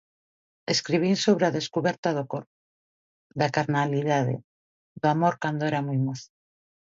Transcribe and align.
Escribín 0.73 1.15
sobre 1.25 1.45
a 1.45 1.55
descuberta 1.57 2.09
do 2.17 2.23
corpo, 2.33 2.57
da 3.39 3.47
carnalidade, 3.55 4.35
do 5.01 5.07
amor 5.15 5.33
cando 5.43 5.63
era 5.69 5.85
moi 5.87 5.99
moza. 6.05 6.29